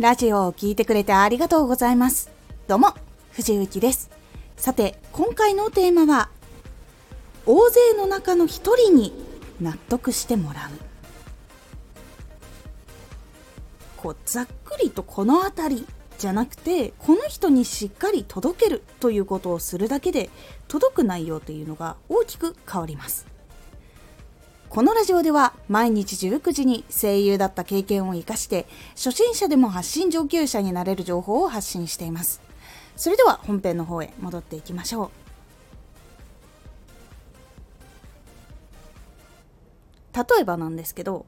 [0.00, 2.30] ラジオを聴いてくれてありがとうございます。
[2.66, 2.94] どうも、
[3.32, 4.10] 藤幸です。
[4.56, 6.30] さて、今回のテーマは、
[7.44, 9.12] 大勢の中の一人に
[9.60, 10.70] 納得してもらう。
[13.98, 15.86] こう、ざっくりとこの辺り
[16.16, 20.30] じゃなくて、この人にしっかり届けるということをするだけで、
[20.66, 23.26] 届く内容というのが大きく変わります。
[24.70, 32.40] このラジオでは毎日19時に声優だった経験を活かして初心者でも発信上級者になれる情報を発信しています。
[32.94, 35.10] それでは本編の方へ戻っていきましょ
[40.14, 40.16] う。
[40.16, 41.26] 例えばなんですけど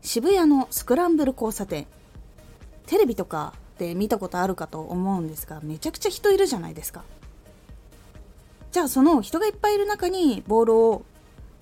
[0.00, 1.86] 渋谷のスクランブル交差点
[2.86, 7.04] テレビとかで見たことあるかと思うんですがめちゃくちゃ人いるじゃないですか。
[8.72, 11.02] じゃあその人がいっぱいいる中にボールを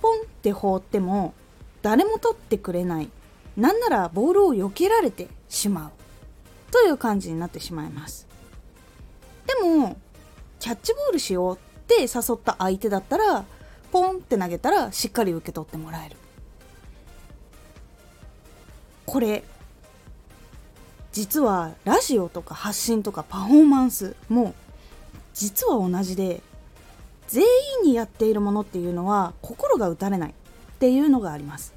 [0.01, 1.35] ポンって放っても
[1.83, 3.11] 誰も取ってくれない。
[3.57, 5.91] なんならボールを避けられてしまう。
[6.71, 8.27] という感じになってしまいます。
[9.47, 9.97] でも
[10.61, 13.45] キャッチボールしようって誘った相手だったら
[13.91, 16.17] ポンって投げたらしっかり受け取ってもらえる。
[19.07, 19.43] これ
[21.13, 24.55] 実はラジオとか発信とかパフォーマンスも
[25.33, 26.43] 実は同じで
[27.29, 27.45] 全
[27.83, 30.35] 員にやっているものっていうのは心が打たれないっ
[30.79, 31.75] ていうのがあります。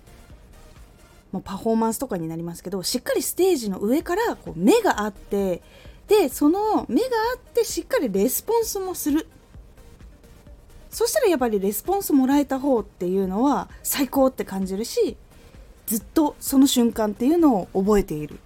[1.32, 5.62] もうパフォーマンスとかになりますけどしっかりステージの上からこう目があって
[6.08, 9.28] でその目があってしっかりレスポンスもする。
[10.90, 15.16] そしたらやっぱりレスポンスもらえた方っていうのは最高って感じるし
[15.86, 18.38] ずっとその瞬間っていうのを覚えているっ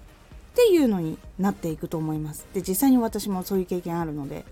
[0.56, 2.46] ていうのになっていくと思います。
[2.54, 4.46] で実際に私もそういう経験あるので。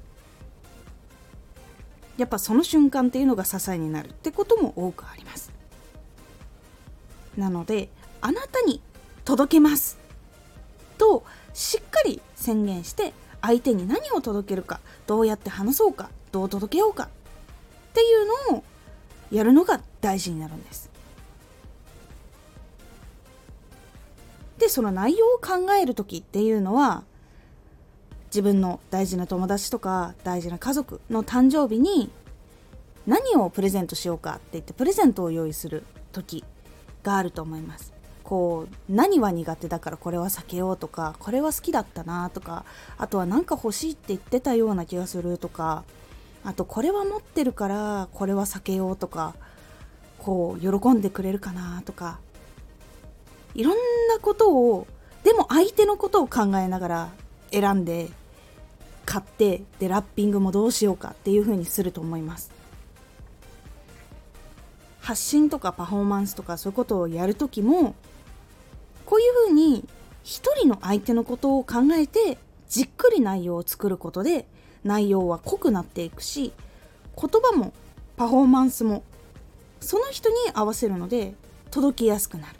[2.17, 5.51] やっぱその瞬間っていうのが支えになるってことも多くあります。
[7.37, 7.89] なので
[8.21, 8.81] あなたに
[9.25, 9.97] 届けます
[10.97, 17.09] としっかり宣言して相手に何を届けるかどうやって話そうかどう届けようかっ
[17.93, 18.63] ていうのを
[19.31, 20.91] やるのが大事になるんです。
[24.59, 27.03] でその内容を考える時っていうのは
[28.33, 32.09] 自分の大事な友達とか大事な家族の誕生日に
[33.05, 36.43] 何をプレゼントしようかって言ってプレゼントを用意する時
[37.03, 37.93] があると思います。
[38.23, 42.65] こう何は苦手だからこれは避けようとかこれは好きだったなとか
[42.97, 45.83] あとは何か欲しいって言ってたような気がするとか
[46.43, 49.35] あとこれは持ってるからこれは避けようとか
[50.17, 52.19] こう喜んでくれるかなとか
[53.53, 53.77] いろん
[54.07, 54.87] なことを
[55.25, 57.09] でも相手のことを考えながら
[57.51, 58.09] 選んで
[59.05, 62.51] 買ってでラッピングもどうしようかっていう風にすると思います。
[65.01, 67.93] 発信とかパフォーマンスとかそういうことをやるときも
[69.05, 69.85] こういう風に
[70.23, 72.37] 一人の相手のことを考えて
[72.69, 74.47] じっくり内容を作ることで
[74.85, 76.53] 内容は濃くなっていくし
[77.19, 77.73] 言葉も
[78.15, 79.03] パフォーマンスも
[79.81, 81.33] その人に合わせるので
[81.69, 82.55] 届きやすくなる。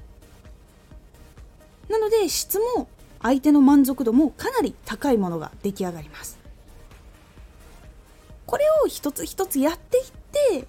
[1.90, 2.88] なので質も
[3.24, 6.38] 相手の満足度もかなり高いものが出来上がります。
[8.46, 10.06] これを一つ一つやっていっ
[10.62, 10.68] て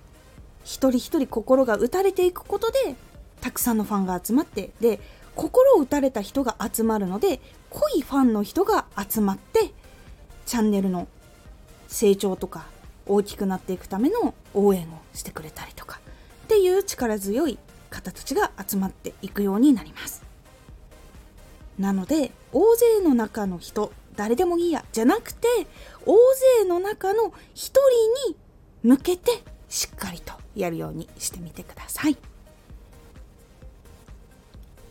[0.62, 2.94] 一人一人心が打たれていくことで
[3.42, 5.00] たくさんのファンが集まってで
[5.34, 9.72] 心を打たれた人が集まるので濃いファンの人が集まって
[10.46, 11.08] チャンネルの
[11.88, 12.66] 成長とか
[13.06, 16.00] 大きくなっていくための応援をしてくれたりとか
[16.44, 17.58] っていう力強い
[17.90, 20.23] 方たちが集まっていくようになります。
[21.78, 25.48] なので大勢の中の人誰でもいいやじゃなくて
[26.06, 26.16] 大
[26.62, 27.72] 勢の中の一
[28.26, 28.36] 人に
[28.82, 32.16] 向けてしっかりとやるようにしてみてください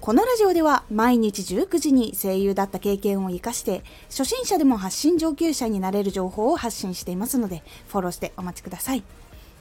[0.01, 9.03] このラジオでは毎日19時に声優だった経験を生かして初心者でも発信上級者になれる情報を発信していますのでフォローしてお待ちください。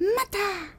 [0.00, 0.77] また。